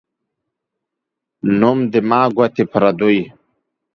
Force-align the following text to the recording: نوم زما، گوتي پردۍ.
نوم 1.59 1.79
زما، 1.93 2.21
گوتي 2.37 2.63
پردۍ. 2.71 3.19